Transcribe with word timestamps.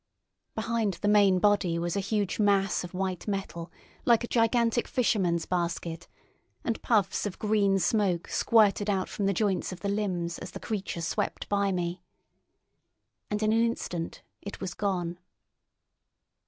Behind 0.55 0.95
the 0.95 1.07
main 1.07 1.37
body 1.37 1.77
was 1.77 1.95
a 1.95 1.99
huge 1.99 2.39
mass 2.39 2.83
of 2.83 2.95
white 2.95 3.27
metal 3.27 3.71
like 4.03 4.23
a 4.23 4.27
gigantic 4.27 4.87
fisherman's 4.87 5.45
basket, 5.45 6.07
and 6.63 6.81
puffs 6.81 7.27
of 7.27 7.37
green 7.37 7.77
smoke 7.77 8.27
squirted 8.27 8.89
out 8.89 9.07
from 9.09 9.27
the 9.27 9.31
joints 9.31 9.71
of 9.71 9.81
the 9.81 9.89
limbs 9.89 10.39
as 10.39 10.49
the 10.49 10.67
monster 10.71 11.01
swept 11.01 11.47
by 11.49 11.71
me. 11.71 12.01
And 13.29 13.43
in 13.43 13.53
an 13.53 13.63
instant 13.63 14.23
it 14.41 14.59
was 14.59 14.73
gone. 14.73 15.19